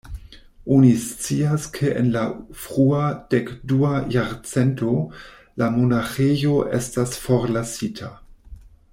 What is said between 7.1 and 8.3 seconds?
forlasita.